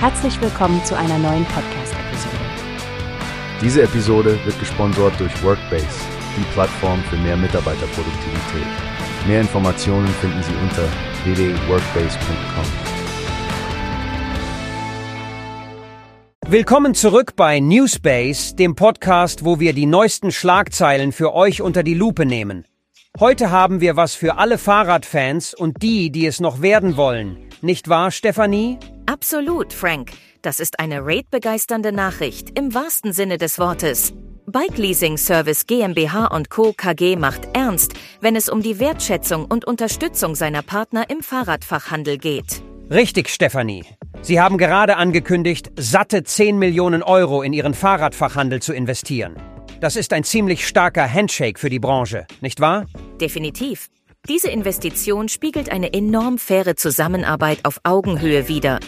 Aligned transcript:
Herzlich 0.00 0.40
willkommen 0.40 0.84
zu 0.84 0.96
einer 0.96 1.18
neuen 1.18 1.44
Podcast-Episode. 1.46 2.36
Diese 3.60 3.82
Episode 3.82 4.38
wird 4.44 4.56
gesponsert 4.60 5.18
durch 5.18 5.42
Workbase, 5.42 5.88
die 6.36 6.44
Plattform 6.52 7.02
für 7.10 7.16
mehr 7.16 7.36
Mitarbeiterproduktivität. 7.36 8.66
Mehr 9.26 9.40
Informationen 9.40 10.06
finden 10.06 10.40
Sie 10.44 10.52
unter 10.62 10.84
www.workbase.com. 11.24 12.64
Willkommen 16.46 16.94
zurück 16.94 17.34
bei 17.34 17.58
Newspace, 17.58 18.54
dem 18.54 18.76
Podcast, 18.76 19.44
wo 19.44 19.58
wir 19.58 19.72
die 19.72 19.86
neuesten 19.86 20.30
Schlagzeilen 20.30 21.10
für 21.10 21.34
euch 21.34 21.60
unter 21.60 21.82
die 21.82 21.94
Lupe 21.94 22.24
nehmen. 22.24 22.66
Heute 23.18 23.50
haben 23.50 23.80
wir 23.80 23.96
was 23.96 24.14
für 24.14 24.38
alle 24.38 24.58
Fahrradfans 24.58 25.54
und 25.54 25.82
die, 25.82 26.12
die 26.12 26.26
es 26.26 26.38
noch 26.38 26.62
werden 26.62 26.96
wollen. 26.96 27.36
Nicht 27.62 27.88
wahr, 27.88 28.12
Stefanie? 28.12 28.78
Absolut, 29.08 29.72
Frank. 29.72 30.12
Das 30.42 30.60
ist 30.60 30.78
eine 30.78 31.00
Raid-begeisternde 31.00 31.92
Nachricht 31.92 32.58
im 32.58 32.74
wahrsten 32.74 33.14
Sinne 33.14 33.38
des 33.38 33.58
Wortes. 33.58 34.12
Bike 34.44 34.76
Leasing 34.76 35.16
Service 35.16 35.64
GmbH 35.64 36.26
Co. 36.50 36.74
KG 36.74 37.16
macht 37.16 37.48
ernst, 37.54 37.94
wenn 38.20 38.36
es 38.36 38.50
um 38.50 38.60
die 38.60 38.78
Wertschätzung 38.78 39.46
und 39.46 39.64
Unterstützung 39.64 40.34
seiner 40.34 40.60
Partner 40.60 41.08
im 41.08 41.22
Fahrradfachhandel 41.22 42.18
geht. 42.18 42.62
Richtig, 42.90 43.30
Stefanie. 43.30 43.86
Sie 44.20 44.42
haben 44.42 44.58
gerade 44.58 44.96
angekündigt, 44.96 45.70
satte 45.78 46.22
10 46.22 46.58
Millionen 46.58 47.02
Euro 47.02 47.40
in 47.40 47.54
Ihren 47.54 47.72
Fahrradfachhandel 47.72 48.60
zu 48.60 48.74
investieren. 48.74 49.36
Das 49.80 49.96
ist 49.96 50.12
ein 50.12 50.24
ziemlich 50.24 50.68
starker 50.68 51.10
Handshake 51.10 51.58
für 51.58 51.70
die 51.70 51.80
Branche, 51.80 52.26
nicht 52.42 52.60
wahr? 52.60 52.84
Definitiv. 53.18 53.88
Diese 54.28 54.50
Investition 54.50 55.30
spiegelt 55.30 55.70
eine 55.70 55.94
enorm 55.94 56.36
faire 56.36 56.76
Zusammenarbeit 56.76 57.64
auf 57.64 57.80
Augenhöhe 57.84 58.48
wider. 58.48 58.80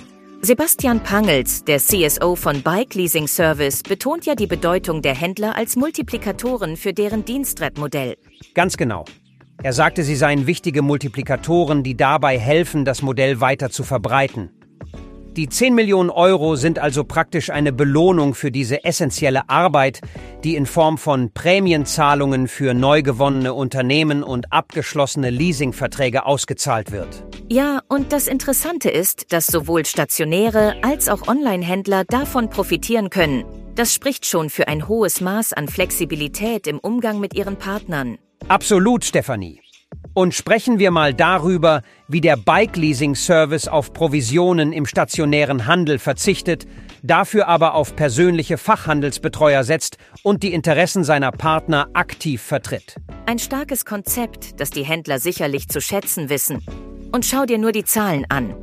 Sebastian 0.43 1.03
Pangels, 1.03 1.65
der 1.65 1.79
CSO 1.79 2.35
von 2.35 2.63
Bike 2.63 2.95
Leasing 2.95 3.29
Service, 3.29 3.83
betont 3.83 4.25
ja 4.25 4.35
die 4.35 4.47
Bedeutung 4.47 5.03
der 5.03 5.15
Händler 5.15 5.55
als 5.55 5.77
Multiplikatoren 5.77 6.79
für 6.79 6.95
deren 6.95 7.27
Dienstradmodell. 7.27 8.17
Ganz 8.55 8.79
genau. 8.79 9.05
Er 9.63 9.75
sagte, 9.75 10.03
sie 10.03 10.17
seien 10.17 10.47
wichtige 10.47 10.81
Multiplikatoren, 10.81 11.83
die 11.83 11.95
dabei 11.95 12.39
helfen, 12.39 12.87
das 12.87 13.03
Modell 13.03 13.43
weiter 13.43 13.69
zu 13.69 13.85
verbreiten. 13.85 14.51
Die 15.37 15.47
10 15.47 15.75
Millionen 15.75 16.09
Euro 16.09 16.57
sind 16.57 16.79
also 16.79 17.05
praktisch 17.05 17.51
eine 17.51 17.73
Belohnung 17.73 18.35
für 18.35 18.51
diese 18.51 18.83
essentielle 18.83 19.51
Arbeit, 19.51 20.01
die 20.43 20.57
in 20.57 20.65
Form 20.65 20.97
von 20.97 21.33
Prämienzahlungen 21.33 22.49
für 22.49 22.73
neu 22.73 23.03
gewonnene 23.03 23.53
Unternehmen 23.53 24.23
und 24.23 24.51
abgeschlossene 24.53 25.29
Leasingverträge 25.29 26.25
ausgezahlt 26.25 26.93
wird. 26.93 27.30
Ja, 27.53 27.81
und 27.89 28.13
das 28.13 28.29
Interessante 28.29 28.91
ist, 28.91 29.33
dass 29.33 29.49
sowohl 29.49 29.85
stationäre 29.85 30.77
als 30.83 31.09
auch 31.09 31.27
Online-Händler 31.27 32.05
davon 32.05 32.49
profitieren 32.49 33.11
können. 33.11 33.45
Das 33.75 33.93
spricht 33.93 34.25
schon 34.25 34.51
für 34.51 34.69
ein 34.69 34.87
hohes 34.87 35.21
Maß 35.21 35.53
an 35.55 35.67
Flexibilität 35.67 36.69
im 36.69 36.79
Umgang 36.79 37.19
mit 37.19 37.35
ihren 37.35 37.57
Partnern. 37.57 38.19
Absolut, 38.47 39.05
Stefanie. 39.05 39.61
Und 40.15 40.33
sprechen 40.33 40.79
wir 40.79 40.93
mal 40.93 41.13
darüber, 41.13 41.83
wie 42.07 42.21
der 42.21 42.37
Bike-Leasing-Service 42.37 43.67
auf 43.67 43.93
Provisionen 43.93 44.73
im 44.73 44.87
stationären 44.87 45.67
Handel 45.67 45.99
verzichtet, 45.99 46.69
dafür 47.03 47.49
aber 47.49 47.75
auf 47.75 47.97
persönliche 47.97 48.59
Fachhandelsbetreuer 48.59 49.65
setzt 49.65 49.97
und 50.23 50.45
die 50.45 50.53
Interessen 50.53 51.03
seiner 51.03 51.33
Partner 51.33 51.89
aktiv 51.95 52.43
vertritt. 52.43 52.95
Ein 53.27 53.41
starkes 53.41 53.85
Konzept, 53.85 54.61
das 54.61 54.71
die 54.71 54.85
Händler 54.85 55.19
sicherlich 55.19 55.69
zu 55.69 55.81
schätzen 55.81 56.29
wissen. 56.29 56.65
Und 57.13 57.25
schau 57.25 57.45
dir 57.45 57.59
nur 57.59 57.73
die 57.73 57.85
Zahlen 57.85 58.25
an. 58.29 58.55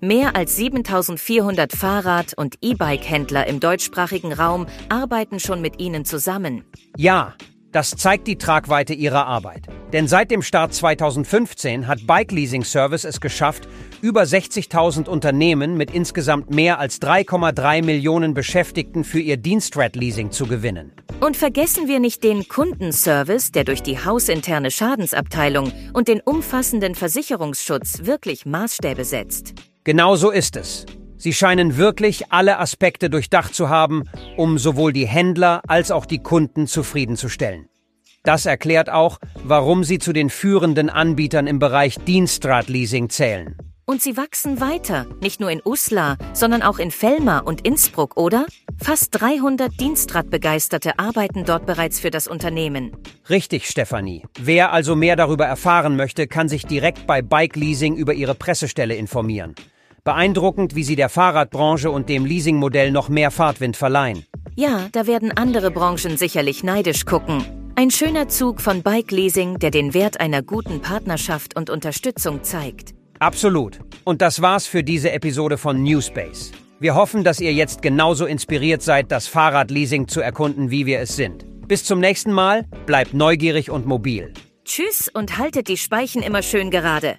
Mehr 0.00 0.36
als 0.36 0.56
7400 0.56 1.72
Fahrrad- 1.72 2.34
und 2.36 2.56
E-Bike-Händler 2.60 3.46
im 3.46 3.60
deutschsprachigen 3.60 4.34
Raum 4.34 4.66
arbeiten 4.90 5.40
schon 5.40 5.62
mit 5.62 5.80
ihnen 5.80 6.04
zusammen. 6.04 6.64
Ja, 6.96 7.34
das 7.72 7.90
zeigt 7.90 8.26
die 8.26 8.36
Tragweite 8.36 8.92
ihrer 8.92 9.26
Arbeit. 9.26 9.68
Denn 9.94 10.08
seit 10.08 10.32
dem 10.32 10.42
Start 10.42 10.74
2015 10.74 11.86
hat 11.86 12.04
Bike 12.04 12.32
Leasing 12.32 12.64
Service 12.64 13.04
es 13.04 13.20
geschafft, 13.20 13.68
über 14.00 14.22
60.000 14.22 15.08
Unternehmen 15.08 15.76
mit 15.76 15.94
insgesamt 15.94 16.50
mehr 16.50 16.80
als 16.80 17.00
3,3 17.00 17.84
Millionen 17.84 18.34
Beschäftigten 18.34 19.04
für 19.04 19.20
ihr 19.20 19.36
Dienstrad-Leasing 19.36 20.32
zu 20.32 20.46
gewinnen. 20.46 20.90
Und 21.20 21.36
vergessen 21.36 21.86
wir 21.86 22.00
nicht 22.00 22.24
den 22.24 22.48
Kundenservice, 22.48 23.52
der 23.52 23.62
durch 23.62 23.84
die 23.84 24.04
hausinterne 24.04 24.72
Schadensabteilung 24.72 25.70
und 25.92 26.08
den 26.08 26.20
umfassenden 26.20 26.96
Versicherungsschutz 26.96 28.00
wirklich 28.02 28.46
Maßstäbe 28.46 29.04
setzt. 29.04 29.54
Genau 29.84 30.16
so 30.16 30.32
ist 30.32 30.56
es. 30.56 30.86
Sie 31.18 31.32
scheinen 31.32 31.76
wirklich 31.76 32.32
alle 32.32 32.58
Aspekte 32.58 33.10
durchdacht 33.10 33.54
zu 33.54 33.68
haben, 33.68 34.02
um 34.36 34.58
sowohl 34.58 34.92
die 34.92 35.06
Händler 35.06 35.62
als 35.68 35.92
auch 35.92 36.04
die 36.04 36.18
Kunden 36.18 36.66
zufriedenzustellen. 36.66 37.68
Das 38.24 38.46
erklärt 38.46 38.88
auch, 38.88 39.18
warum 39.44 39.84
sie 39.84 39.98
zu 39.98 40.14
den 40.14 40.30
führenden 40.30 40.88
Anbietern 40.88 41.46
im 41.46 41.58
Bereich 41.58 41.98
Dienstradleasing 41.98 43.10
zählen. 43.10 43.54
Und 43.84 44.00
sie 44.00 44.16
wachsen 44.16 44.62
weiter, 44.62 45.04
nicht 45.20 45.40
nur 45.40 45.50
in 45.50 45.60
Uslar, 45.62 46.16
sondern 46.32 46.62
auch 46.62 46.78
in 46.78 46.90
Fellmar 46.90 47.46
und 47.46 47.66
Innsbruck, 47.66 48.16
oder? 48.16 48.46
Fast 48.82 49.08
300 49.20 49.78
Dienstradbegeisterte 49.78 50.98
arbeiten 50.98 51.44
dort 51.44 51.66
bereits 51.66 52.00
für 52.00 52.10
das 52.10 52.26
Unternehmen. 52.26 52.96
Richtig, 53.28 53.68
Stefanie. 53.68 54.24
Wer 54.40 54.72
also 54.72 54.96
mehr 54.96 55.16
darüber 55.16 55.44
erfahren 55.44 55.94
möchte, 55.94 56.26
kann 56.26 56.48
sich 56.48 56.64
direkt 56.64 57.06
bei 57.06 57.20
Bike 57.20 57.56
Leasing 57.56 57.94
über 57.94 58.14
ihre 58.14 58.34
Pressestelle 58.34 58.94
informieren. 58.94 59.54
Beeindruckend, 60.02 60.74
wie 60.74 60.84
sie 60.84 60.96
der 60.96 61.10
Fahrradbranche 61.10 61.90
und 61.90 62.08
dem 62.08 62.24
Leasingmodell 62.24 62.90
noch 62.90 63.10
mehr 63.10 63.30
Fahrtwind 63.30 63.76
verleihen. 63.76 64.24
Ja, 64.56 64.88
da 64.92 65.06
werden 65.06 65.30
andere 65.36 65.70
Branchen 65.70 66.16
sicherlich 66.16 66.64
neidisch 66.64 67.04
gucken. 67.04 67.63
Ein 67.76 67.90
schöner 67.90 68.28
Zug 68.28 68.60
von 68.60 68.84
Bike 68.84 69.10
Leasing, 69.10 69.58
der 69.58 69.72
den 69.72 69.94
Wert 69.94 70.20
einer 70.20 70.42
guten 70.42 70.80
Partnerschaft 70.80 71.56
und 71.56 71.70
Unterstützung 71.70 72.44
zeigt. 72.44 72.94
Absolut. 73.18 73.80
Und 74.04 74.22
das 74.22 74.40
war's 74.40 74.68
für 74.68 74.84
diese 74.84 75.10
Episode 75.10 75.58
von 75.58 75.82
Newspace. 75.82 76.52
Wir 76.78 76.94
hoffen, 76.94 77.24
dass 77.24 77.40
ihr 77.40 77.52
jetzt 77.52 77.82
genauso 77.82 78.26
inspiriert 78.26 78.82
seid, 78.82 79.10
das 79.10 79.26
Fahrradleasing 79.26 80.06
zu 80.06 80.20
erkunden, 80.20 80.70
wie 80.70 80.86
wir 80.86 81.00
es 81.00 81.16
sind. 81.16 81.46
Bis 81.66 81.82
zum 81.82 81.98
nächsten 81.98 82.32
Mal, 82.32 82.64
bleibt 82.86 83.12
neugierig 83.12 83.70
und 83.70 83.86
mobil. 83.86 84.32
Tschüss 84.64 85.08
und 85.12 85.38
haltet 85.38 85.66
die 85.66 85.76
Speichen 85.76 86.22
immer 86.22 86.42
schön 86.42 86.70
gerade. 86.70 87.18